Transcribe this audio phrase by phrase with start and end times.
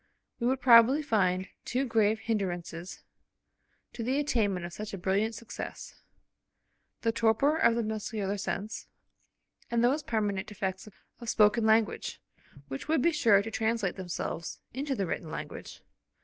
[0.39, 3.03] We would probably find two grave hinderances
[3.93, 6.01] to the attainment of such a brilliant success:
[7.01, 8.87] the torpor of the muscular sense,
[9.69, 12.19] and those permanent defects of spoken language,
[12.67, 15.83] which would be sure to translate themselves into the written language.